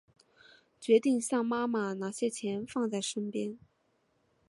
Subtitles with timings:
[0.79, 3.59] 决定向妈妈拿些钱放在身边